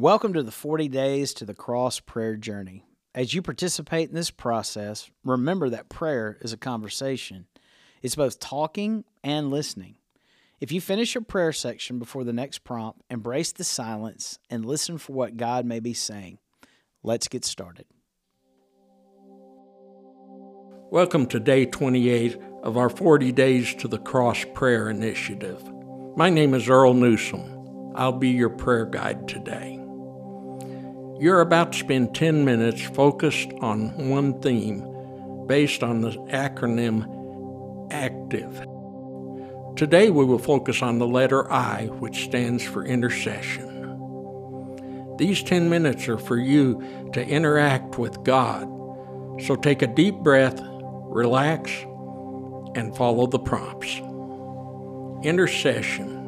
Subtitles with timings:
[0.00, 2.86] Welcome to the 40 Days to the Cross prayer journey.
[3.14, 7.44] As you participate in this process, remember that prayer is a conversation.
[8.00, 9.96] It's both talking and listening.
[10.58, 14.96] If you finish your prayer section before the next prompt, embrace the silence and listen
[14.96, 16.38] for what God may be saying.
[17.02, 17.84] Let's get started.
[20.90, 25.62] Welcome to day 28 of our 40 Days to the Cross prayer initiative.
[26.16, 27.92] My name is Earl Newsom.
[27.96, 29.79] I'll be your prayer guide today.
[31.20, 37.04] You're about to spend 10 minutes focused on one theme based on the acronym
[37.92, 38.64] ACTIVE.
[39.76, 43.68] Today we will focus on the letter I, which stands for intercession.
[45.18, 48.62] These 10 minutes are for you to interact with God.
[49.42, 51.70] So take a deep breath, relax,
[52.74, 53.98] and follow the prompts.
[55.22, 56.19] Intercession.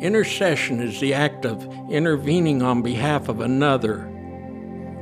[0.00, 4.06] Intercession is the act of intervening on behalf of another.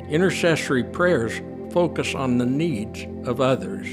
[0.08, 1.40] Intercessory prayers
[1.72, 3.88] focus on the needs of others.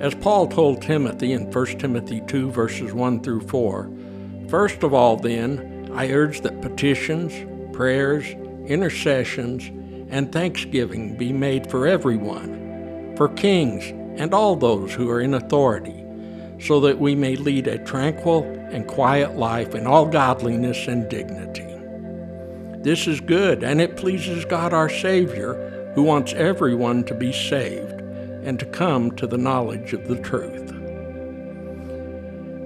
[0.00, 3.90] As Paul told Timothy in 1 Timothy 2, verses 1 through 4,
[4.48, 7.32] First of all, then, I urge that petitions,
[7.74, 8.26] prayers,
[8.66, 9.66] intercessions,
[10.10, 13.84] and thanksgiving be made for everyone, for kings
[14.20, 15.99] and all those who are in authority
[16.60, 21.66] so that we may lead a tranquil and quiet life in all godliness and dignity.
[22.82, 28.00] This is good, and it pleases God our Savior, who wants everyone to be saved
[28.42, 30.68] and to come to the knowledge of the truth.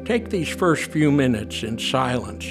[0.06, 2.44] Take these first few minutes in silence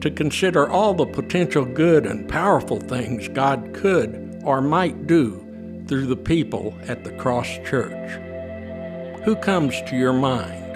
[0.00, 6.06] to consider all the potential good and powerful things God could or might do through
[6.06, 8.29] the people at the Cross Church.
[9.24, 10.69] Who comes to your mind?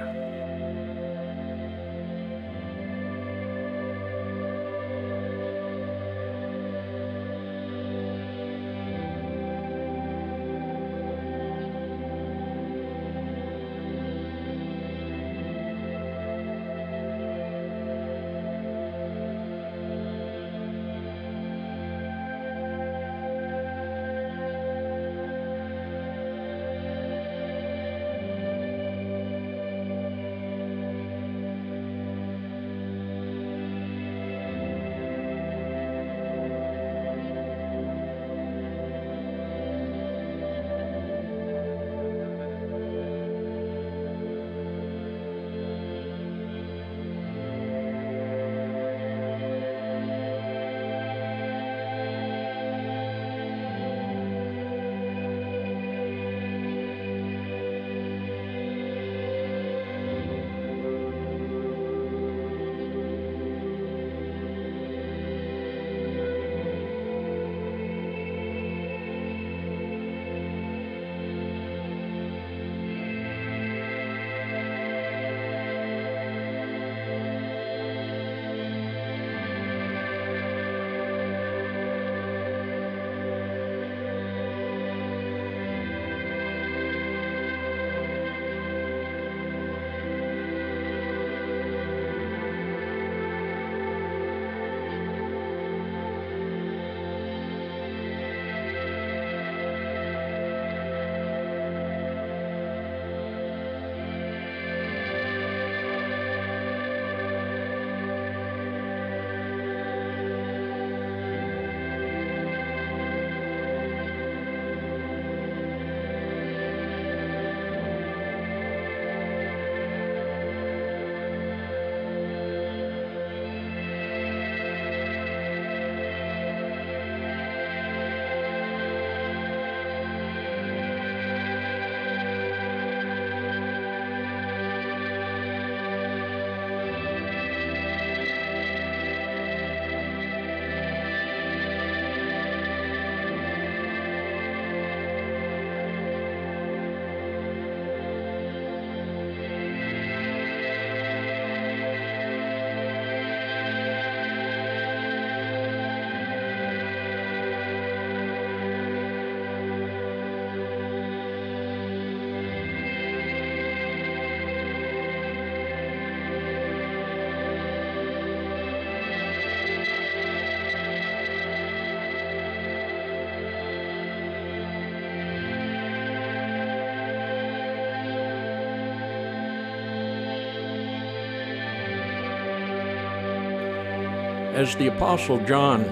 [184.54, 185.82] As the Apostle John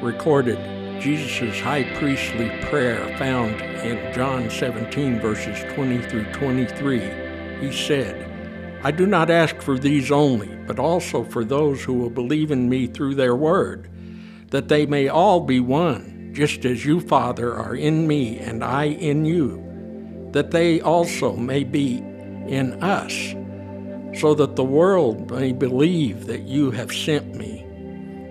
[0.00, 0.56] recorded
[1.00, 7.00] Jesus' high priestly prayer found in John 17, verses 20 through 23,
[7.58, 8.30] he said,
[8.84, 12.68] I do not ask for these only, but also for those who will believe in
[12.68, 13.90] me through their word,
[14.50, 18.84] that they may all be one, just as you, Father, are in me and I
[18.84, 19.60] in you,
[20.30, 21.96] that they also may be
[22.46, 23.34] in us,
[24.20, 27.63] so that the world may believe that you have sent me.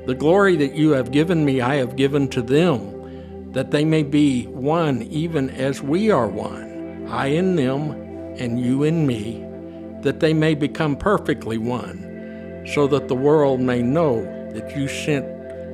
[0.06, 4.04] The glory that you have given me, I have given to them, that they may
[4.04, 7.92] be one even as we are one, I in them
[8.38, 9.46] and you in me,
[10.02, 14.24] that they may become perfectly one, so that the world may know
[14.54, 15.26] that you sent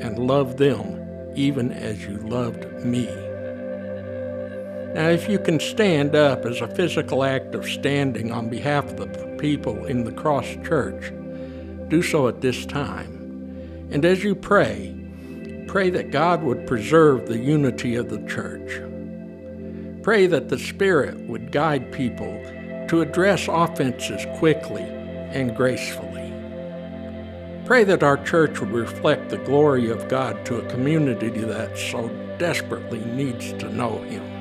[0.04, 1.00] and loved them
[1.36, 3.06] even as you loved me.
[4.94, 8.98] Now, if you can stand up as a physical act of standing on behalf of
[9.14, 11.12] the people in the Cross Church,
[11.90, 13.19] do so at this time.
[13.91, 14.95] And as you pray,
[15.68, 18.81] pray that God would preserve the unity of the church.
[20.03, 22.31] Pray that the Spirit would guide people
[22.88, 26.33] to address offenses quickly and gracefully.
[27.65, 32.07] Pray that our church would reflect the glory of God to a community that so
[32.39, 34.38] desperately needs to know Him.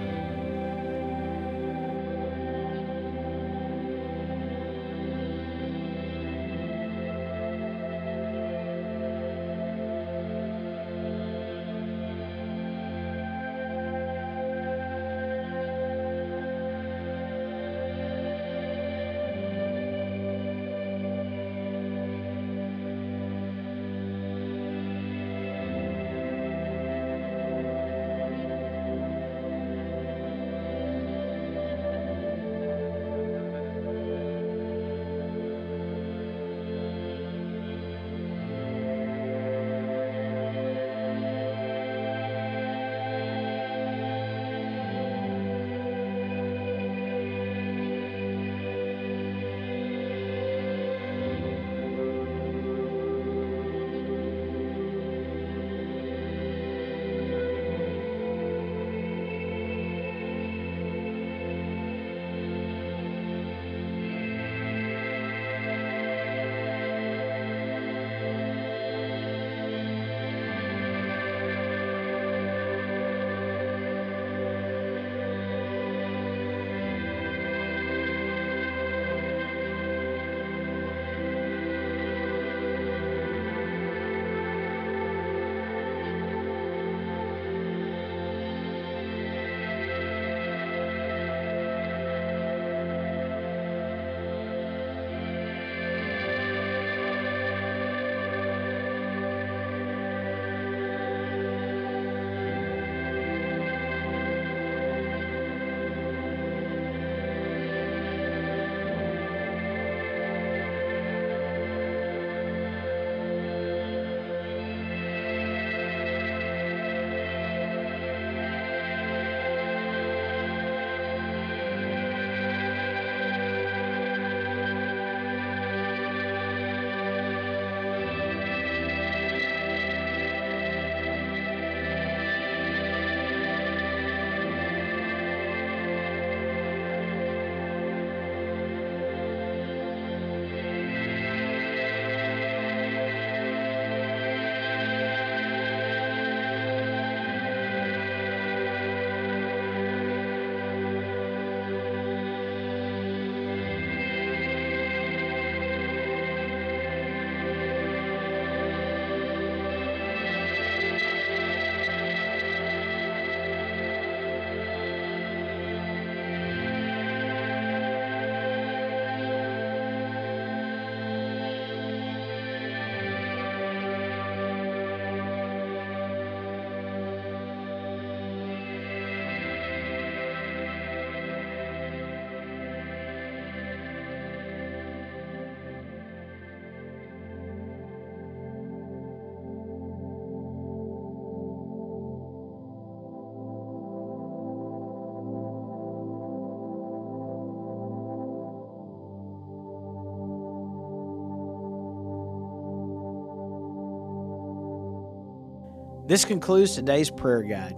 [206.09, 207.77] This concludes today's prayer guide.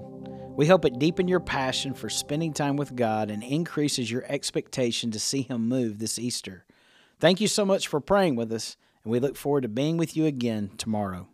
[0.55, 5.11] We hope it deepened your passion for spending time with God and increases your expectation
[5.11, 6.65] to see Him move this Easter.
[7.19, 10.17] Thank you so much for praying with us, and we look forward to being with
[10.17, 11.27] you again tomorrow.